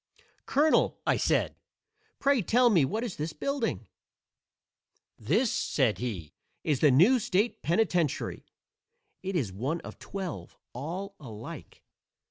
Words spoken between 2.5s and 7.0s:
me what is this building." "This," said he, "is the